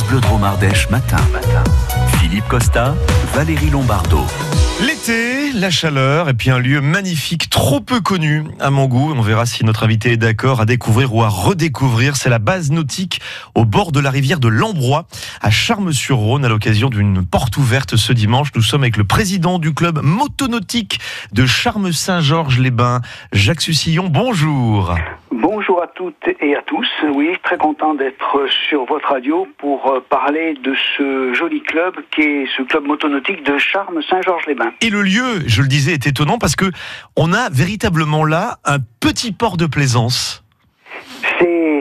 Bleu 0.00 0.20
matin. 0.90 1.18
Philippe 2.18 2.48
Costa, 2.48 2.94
Valérie 3.34 3.68
Lombardo. 3.68 4.24
L'été, 4.80 5.52
la 5.52 5.68
chaleur 5.68 6.30
et 6.30 6.34
puis 6.34 6.48
un 6.48 6.58
lieu 6.58 6.80
magnifique, 6.80 7.50
trop 7.50 7.82
peu 7.82 8.00
connu 8.00 8.44
à 8.58 8.70
mon 8.70 8.86
goût. 8.86 9.12
On 9.14 9.20
verra 9.20 9.44
si 9.44 9.66
notre 9.66 9.84
invité 9.84 10.12
est 10.12 10.16
d'accord 10.16 10.62
à 10.62 10.64
découvrir 10.64 11.14
ou 11.14 11.22
à 11.22 11.28
redécouvrir. 11.28 12.16
C'est 12.16 12.30
la 12.30 12.38
base 12.38 12.70
nautique 12.70 13.20
au 13.54 13.66
bord 13.66 13.92
de 13.92 14.00
la 14.00 14.10
rivière 14.10 14.40
de 14.40 14.48
l'Ambrois, 14.48 15.06
à 15.42 15.50
Charmes-sur-Rhône, 15.50 16.46
à 16.46 16.48
l'occasion 16.48 16.88
d'une 16.88 17.26
porte 17.26 17.58
ouverte 17.58 17.96
ce 17.96 18.14
dimanche. 18.14 18.48
Nous 18.54 18.62
sommes 18.62 18.84
avec 18.84 18.96
le 18.96 19.04
président 19.04 19.58
du 19.58 19.74
club 19.74 20.00
motonautique 20.02 21.00
de 21.32 21.44
Charmes-Saint-Georges-les-Bains, 21.44 23.02
Jacques 23.34 23.60
Sussillon. 23.60 24.08
Bonjour. 24.08 24.94
Bonjour 25.32 25.82
à 25.82 25.86
toutes 25.86 26.28
et 26.40 26.54
à 26.54 26.60
tous. 26.60 26.86
Oui, 27.14 27.30
très 27.42 27.56
content 27.56 27.94
d'être 27.94 28.46
sur 28.68 28.84
votre 28.84 29.08
radio 29.08 29.48
pour 29.56 29.90
euh, 29.90 30.00
parler 30.00 30.52
de 30.62 30.74
ce 30.96 31.32
joli 31.32 31.62
club 31.62 31.94
qui 32.14 32.20
est 32.20 32.46
ce 32.54 32.62
club 32.62 32.84
motonautique 32.84 33.42
de 33.42 33.56
Charmes 33.56 34.02
Saint-Georges-les-Bains. 34.10 34.74
Et 34.82 34.90
le 34.90 35.00
lieu, 35.00 35.42
je 35.46 35.62
le 35.62 35.68
disais, 35.68 35.94
est 35.94 36.06
étonnant 36.06 36.36
parce 36.36 36.54
que 36.54 36.66
on 37.16 37.32
a 37.32 37.48
véritablement 37.48 38.26
là 38.26 38.58
un 38.66 38.76
petit 39.00 39.32
port 39.32 39.56
de 39.56 39.64
plaisance. 39.64 40.41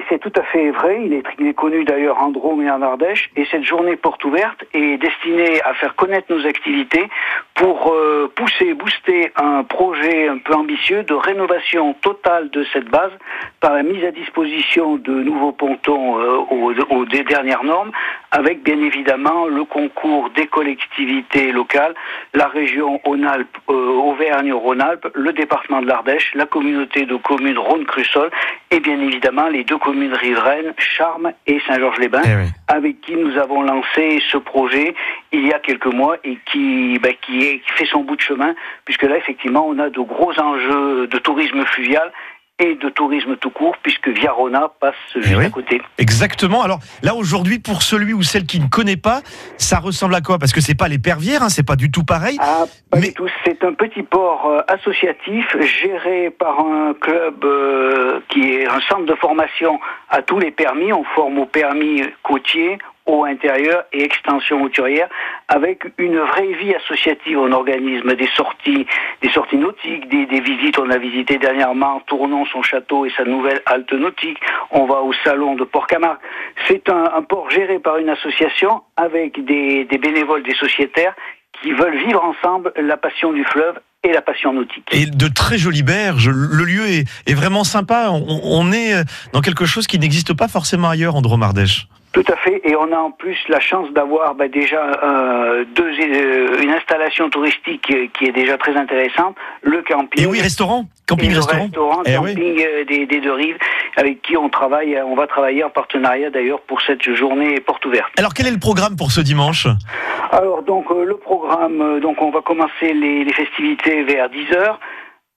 C'est 0.09 0.19
tout 0.19 0.31
à 0.35 0.43
fait 0.43 0.71
vrai. 0.71 1.03
Il 1.05 1.47
est, 1.47 1.53
connu 1.53 1.83
d'ailleurs 1.83 2.21
en 2.21 2.29
Drôme 2.29 2.61
et 2.61 2.69
en 2.69 2.81
Ardèche. 2.81 3.29
Et 3.35 3.45
cette 3.45 3.63
journée 3.63 3.95
porte 3.95 4.23
ouverte 4.25 4.63
est 4.73 4.97
destinée 4.97 5.61
à 5.63 5.73
faire 5.73 5.95
connaître 5.95 6.33
nos 6.33 6.45
activités 6.45 7.07
pour 7.53 7.93
euh, 7.93 8.31
pousser, 8.35 8.73
booster 8.73 9.31
un 9.35 9.63
projet 9.63 10.27
un 10.27 10.37
peu 10.39 10.53
ambitieux 10.53 11.03
de 11.03 11.13
rénovation 11.13 11.93
totale 11.93 12.49
de 12.49 12.65
cette 12.73 12.89
base 12.89 13.11
par 13.59 13.73
la 13.73 13.83
mise 13.83 14.03
à 14.03 14.11
disposition 14.11 14.95
de 14.95 15.11
nouveaux 15.11 15.51
pontons 15.51 16.19
euh, 16.19 16.37
aux, 16.49 16.73
aux, 16.89 17.05
des 17.05 17.23
dernières 17.23 17.63
normes, 17.63 17.91
avec 18.31 18.63
bien 18.63 18.79
évidemment 18.81 19.45
le 19.47 19.65
concours 19.65 20.29
des 20.31 20.47
collectivités 20.47 21.51
locales, 21.51 21.93
la 22.33 22.47
région 22.47 22.99
euh, 23.05 23.73
Auvergne-Rhône-Alpes, 23.73 25.07
le 25.13 25.33
département 25.33 25.81
de 25.81 25.87
l'Ardèche, 25.87 26.31
la 26.35 26.45
communauté 26.45 27.05
de 27.05 27.15
communes 27.17 27.57
Rhône-Crussol 27.57 28.29
et 28.71 28.79
bien 28.79 28.99
évidemment 29.01 29.47
les 29.47 29.63
deux 29.65 29.77
communes 29.77 30.13
riveraines, 30.13 30.73
Charmes 30.77 31.33
et 31.45 31.59
Saint-Georges-les-Bains, 31.67 32.21
Eh 32.25 32.35
oui. 32.35 32.49
avec 32.67 33.01
qui 33.01 33.15
nous 33.15 33.37
avons 33.37 33.61
lancé 33.63 34.19
ce 34.29 34.37
projet 34.37 34.95
il 35.33 35.45
y 35.47 35.53
a 35.53 35.59
quelques 35.59 35.93
mois 35.93 36.15
et 36.23 36.37
qui, 36.51 36.97
ben, 36.99 37.13
qui, 37.21 37.43
est, 37.45 37.59
qui 37.59 37.71
fait 37.73 37.85
son 37.85 38.01
bout 38.03 38.15
de 38.15 38.21
chemin, 38.21 38.53
puisque 38.85 39.03
là 39.03 39.17
effectivement 39.17 39.65
on 39.67 39.77
a 39.79 39.89
de 39.89 39.99
gros 39.99 40.37
enjeux 40.39 41.07
de 41.07 41.17
tourisme 41.17 41.65
fluvial 41.65 42.11
et 42.61 42.75
de 42.75 42.89
tourisme 42.89 43.35
tout 43.37 43.49
court, 43.49 43.75
puisque 43.81 44.07
Viarona 44.07 44.71
passe 44.79 44.93
juste 45.15 45.27
Eh 45.31 45.35
oui. 45.35 45.45
à 45.45 45.49
côté. 45.49 45.81
Exactement. 45.97 46.61
Alors 46.61 46.79
là 47.01 47.15
aujourd'hui, 47.15 47.59
pour 47.59 47.81
celui 47.81 48.13
ou 48.13 48.21
celle 48.23 48.45
qui 48.45 48.59
ne 48.59 48.67
connaît 48.67 48.97
pas, 48.97 49.21
ça 49.57 49.79
ressemble 49.79 50.15
à 50.15 50.21
quoi? 50.21 50.37
Parce 50.37 50.53
que 50.53 50.61
c'est 50.61 50.75
pas 50.75 50.87
les 50.87 50.99
pervières, 50.99 51.43
hein, 51.43 51.49
c'est 51.49 51.65
pas 51.65 51.75
du 51.75 51.89
tout 51.91 52.03
pareil. 52.03 52.37
Ah, 52.39 52.65
pas 52.89 52.97
Mais- 52.99 53.07
du 53.07 53.13
tout. 53.13 53.27
C'est 53.45 53.63
un 53.63 53.73
petit 53.73 54.03
port 54.03 54.47
euh, 54.47 54.61
associatif 54.67 55.45
géré 55.59 56.29
par 56.29 56.59
un 56.59 56.93
club 56.93 57.43
euh, 57.43 58.19
qui 58.29 58.41
est 58.53 58.67
un 58.67 58.79
centre 58.89 59.05
de 59.05 59.15
formation 59.15 59.79
à 60.09 60.21
tous 60.21 60.39
les 60.39 60.51
permis. 60.51 60.93
On 60.93 61.03
forme 61.15 61.39
au 61.39 61.45
permis 61.45 62.03
côtier, 62.23 62.77
eau 63.05 63.25
intérieure 63.25 63.83
et 63.93 64.03
extension 64.03 64.61
hauturière, 64.61 65.09
avec 65.47 65.85
une 65.97 66.17
vraie 66.17 66.53
vie 66.53 66.73
associative. 66.75 67.39
On 67.39 67.51
organise 67.51 68.03
des 68.03 68.29
sorties, 68.35 68.85
des 69.21 69.29
sorties 69.29 69.57
nautiques, 69.57 70.07
des, 70.09 70.39
visites. 70.39 70.77
On 70.79 70.89
a 70.89 70.97
visité 70.97 71.37
dernièrement 71.37 72.01
Tournon, 72.07 72.45
son 72.45 72.61
château 72.61 73.05
et 73.05 73.11
sa 73.15 73.23
nouvelle 73.23 73.61
halte 73.65 73.93
nautique. 73.93 74.39
On 74.71 74.85
va 74.85 75.01
au 75.01 75.13
salon 75.23 75.55
de 75.55 75.63
Port-Camargue. 75.63 76.19
C'est 76.67 76.89
un, 76.89 77.21
port 77.23 77.49
géré 77.49 77.79
par 77.79 77.97
une 77.97 78.09
association 78.09 78.81
avec 78.97 79.43
des, 79.45 79.85
bénévoles, 79.85 80.43
des 80.43 80.55
sociétaires 80.55 81.13
qui 81.61 81.71
veulent 81.71 81.97
vivre 81.97 82.23
ensemble 82.23 82.73
la 82.75 82.97
passion 82.97 83.33
du 83.33 83.43
fleuve 83.45 83.79
et 84.03 84.11
la 84.11 84.21
passion 84.21 84.53
nautique. 84.53 84.87
Et 84.91 85.05
de 85.05 85.27
très 85.27 85.57
jolies 85.59 85.83
berges. 85.83 86.29
Le 86.29 86.63
lieu 86.63 86.87
est, 86.87 87.33
vraiment 87.33 87.63
sympa. 87.63 88.09
On, 88.09 88.71
est 88.71 88.95
dans 89.31 89.41
quelque 89.41 89.65
chose 89.65 89.85
qui 89.85 89.99
n'existe 89.99 90.33
pas 90.33 90.47
forcément 90.47 90.89
ailleurs 90.89 91.15
en 91.15 91.21
Dromardèche. 91.21 91.87
Tout 92.13 92.25
à 92.27 92.35
fait, 92.35 92.59
et 92.65 92.75
on 92.75 92.91
a 92.91 92.97
en 92.97 93.11
plus 93.11 93.37
la 93.47 93.61
chance 93.61 93.89
d'avoir 93.93 94.35
bah, 94.35 94.49
déjà 94.49 94.81
euh, 95.01 95.63
deux, 95.73 95.91
euh, 95.97 96.61
une 96.61 96.71
installation 96.71 97.29
touristique 97.29 97.89
euh, 97.89 98.07
qui 98.17 98.25
est 98.25 98.33
déjà 98.33 98.57
très 98.57 98.75
intéressante, 98.75 99.37
le 99.61 99.81
camping. 99.81 100.21
Et 100.21 100.25
oui, 100.25 100.41
restaurant, 100.41 100.83
camping 101.07 101.33
restaurant. 101.33 101.61
restaurant, 101.63 102.01
Eh 102.05 102.17
oui. 102.17 102.33
camping 102.35 102.65
euh, 102.65 102.83
des, 102.83 103.05
des 103.05 103.21
deux 103.21 103.31
rives, 103.31 103.57
avec 103.95 104.21
qui 104.23 104.35
on 104.35 104.49
travaille, 104.49 105.01
on 105.05 105.15
va 105.15 105.25
travailler 105.25 105.63
en 105.63 105.69
partenariat 105.69 106.29
d'ailleurs 106.29 106.59
pour 106.61 106.81
cette 106.81 107.01
journée 107.15 107.61
porte 107.61 107.85
ouverte. 107.85 108.11
Alors 108.17 108.33
quel 108.33 108.47
est 108.47 108.51
le 108.51 108.59
programme 108.59 108.97
pour 108.97 109.11
ce 109.13 109.21
dimanche? 109.21 109.67
Alors 110.33 110.63
donc 110.63 110.91
euh, 110.91 111.05
le 111.05 111.15
programme, 111.15 111.81
euh, 111.81 111.99
donc 112.01 112.21
on 112.21 112.29
va 112.31 112.41
commencer 112.41 112.93
les, 112.93 113.23
les 113.23 113.33
festivités 113.33 114.03
vers 114.03 114.27
10h. 114.27 114.75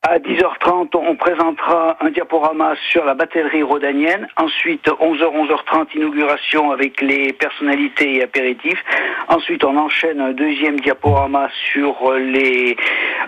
À 0.07 0.19
10h30, 0.19 0.95
on 0.97 1.17
présentera 1.17 1.97
un 2.03 2.11
diaporama 2.11 2.75
sur 2.91 3.07
la 3.07 3.15
batellerie 3.15 3.63
rhodanienne. 3.63 4.29
Ensuite, 4.37 4.87
11h, 4.87 5.23
11h30, 5.23 5.97
inauguration 5.97 6.73
avec 6.73 7.01
les 7.01 7.33
personnalités 7.33 8.17
et 8.17 8.23
apéritifs. 8.23 8.85
Ensuite, 9.29 9.65
on 9.65 9.79
enchaîne 9.79 10.21
un 10.21 10.33
deuxième 10.33 10.79
diaporama 10.79 11.49
sur 11.73 12.13
les, 12.19 12.77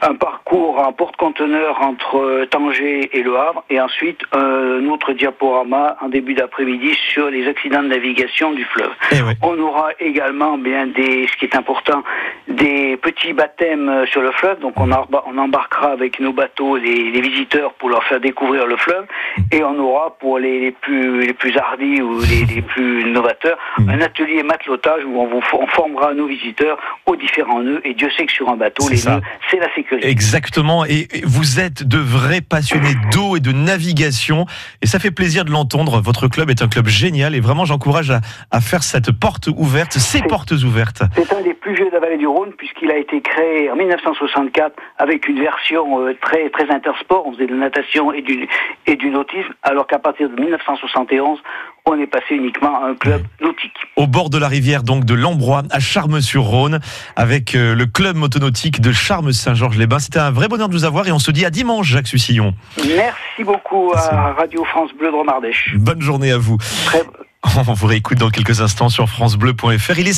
un 0.03 0.17
parcours 0.17 0.79
en 0.79 0.93
porte-conteneur 0.93 1.81
entre 1.81 2.45
Tanger 2.51 3.09
et 3.11 3.23
Le 3.23 3.39
Havre. 3.39 3.65
Et 3.71 3.81
ensuite, 3.81 4.21
un 4.33 4.87
autre 4.89 5.15
diaporama 5.15 5.97
en 6.03 6.11
début 6.11 6.35
d'après-midi 6.35 6.95
sur 7.11 7.31
les 7.31 7.49
accidents 7.49 7.85
de 7.85 7.89
navigation 7.89 8.53
du 8.53 8.65
fleuve. 8.65 8.93
Eh. 9.13 9.17
On 9.41 9.59
aura 9.61 9.93
également 9.99 10.59
bien 10.59 10.89
des, 10.89 11.27
ce 11.27 11.37
qui 11.39 11.47
est 11.47 11.57
important, 11.57 12.03
des 12.49 12.99
petits 12.99 13.33
baptêmes 13.33 14.05
sur 14.13 14.21
le 14.21 14.31
fleuve. 14.33 14.61
Donc 14.61 14.75
on, 14.77 14.91
on 14.91 15.39
embarquera 15.39 15.93
avec 15.93 16.21
nos 16.21 16.35
bateaux 16.35 16.66
les, 16.75 17.11
les 17.13 17.21
visiteurs 17.21 17.73
pour 17.75 17.89
leur 17.89 18.03
faire 18.05 18.21
découvrir 18.21 18.67
le 18.67 18.77
fleuve, 18.77 19.07
et 19.53 19.63
on 19.63 19.79
aura 19.79 20.17
pour 20.19 20.39
les, 20.39 20.61
les 20.61 20.73
plus 20.73 21.25
les 21.27 21.33
plus 21.35 21.57
hardis 21.57 22.03
ou 22.03 22.21
les, 22.21 22.45
les 22.55 22.63
plus 22.63 23.05
novateurs 23.11 23.59
Mhm. 23.79 23.91
un 23.91 24.01
atelier 24.01 24.43
matelotage 24.43 25.05
où 25.05 25.21
on, 25.21 25.27
vous, 25.27 25.41
on 25.53 25.67
formera 25.67 26.15
nos 26.15 26.27
visiteurs 26.27 26.79
aux 27.05 27.15
différents 27.17 27.61
nœuds. 27.61 27.81
Et 27.85 27.93
Dieu 27.95 28.09
sait 28.17 28.25
que 28.27 28.33
sur 28.33 28.49
un 28.49 28.57
bateau, 28.57 28.89
les 28.89 28.97
ça. 28.97 29.17
nœuds, 29.17 29.21
c'est 29.51 29.59
la 29.59 29.73
sécurité. 29.75 30.09
Exactement. 30.09 30.85
Et 30.87 31.07
et 31.13 31.23
vous 31.25 31.61
êtes 31.61 31.83
de 31.87 31.99
vrais 31.99 32.41
passionnés 32.41 32.95
d'eau 33.13 33.37
et 33.37 33.41
de 33.41 33.53
navigation. 33.53 34.47
Et 34.83 34.87
ça 34.87 34.99
fait 34.99 35.11
plaisir 35.11 35.45
de 35.45 35.51
l'entendre. 35.51 36.01
Votre 36.01 36.27
club 36.29 36.49
est 36.51 36.63
un 36.63 36.69
club 36.69 36.87
génial. 36.89 37.35
Et 37.35 37.41
vraiment, 37.41 37.65
j'encourage 37.67 38.11
à, 38.11 38.21
à 38.51 38.61
faire 38.61 38.83
cette 38.83 39.13
porte 39.13 39.49
ouverte, 39.49 39.93
ces 39.93 40.23
portes 40.23 40.53
ouvertes. 40.53 41.03
C'est 41.15 41.33
un 41.35 41.43
des 41.43 41.55
plus 41.55 41.75
vieux 41.75 41.87
de 41.87 41.91
la 41.95 42.01
vallée 42.01 42.17
du 42.19 42.27
Rhône 42.27 42.53
puisqu'il 42.57 42.91
a 42.91 42.97
été 42.97 43.21
créé 43.21 43.71
en 43.71 43.77
1964 43.77 44.75
avec 44.99 45.29
une 45.29 45.39
version 45.41 46.01
euh, 46.01 46.15
très 46.21 46.49
très 46.57 46.73
intersport. 46.75 47.27
On 47.27 47.33
faisait 47.33 47.47
de 47.47 47.53
la 47.53 47.67
natation 47.67 48.13
et 48.13 48.23
du 48.23 48.49
et 48.87 48.97
du 48.97 49.11
nautisme, 49.11 49.53
alors 49.63 49.87
qu'à 49.87 49.99
partir 49.99 50.29
de 50.29 50.41
1971, 50.41 51.39
on 51.87 52.01
est 52.01 52.07
passé 52.07 52.35
uniquement 52.35 52.83
à 52.83 52.89
un 52.89 52.95
club 52.95 53.23
nautique. 53.41 53.77
Au 53.97 54.07
bord 54.07 54.31
de 54.31 54.39
la 54.39 54.49
rivière, 54.49 54.83
donc 54.83 55.05
de 55.05 55.15
l'Ambrois, 55.15 55.63
à 55.71 55.81
Charmes-sur-Rhône, 55.81 56.81
avec 57.15 57.55
euh, 57.55 57.75
le 57.75 57.87
club 57.87 58.17
motonautique 58.17 58.81
de 58.81 58.93
Charmes-Saint-Georges-les-Bains. 58.93 59.99
C'était 59.99 60.19
un 60.19 60.31
vrai 60.31 60.49
bonheur 60.49 60.69
de 60.69 60.75
vous 60.75 60.85
avoir. 60.85 61.07
Et 61.07 61.13
on 61.13 61.19
se 61.19 61.31
dit 61.31 61.45
à 61.45 61.51
dimanche, 61.51 61.87
Jacques 61.89 62.09
Sussillon. 62.09 62.55
Merci 62.97 63.45
beaucoup 63.45 63.93
à 63.95 64.33
Radio 64.33 64.65
France 64.65 64.91
Bleu 64.99 65.11
de 65.11 65.17
Romardèche. 65.17 65.75
Bonne 65.77 66.01
journée 66.01 66.33
à 66.33 66.39
vous. 66.39 66.57
Très 66.87 67.03
On 67.69 67.73
vous 67.73 67.87
réécoute 67.87 68.19
dans 68.19 68.31
quelques 68.31 68.61
instants 68.61 68.89
sur 68.89 69.09
FranceBleu.fr. 69.09 69.99
Il 69.99 70.09
est 70.09 70.13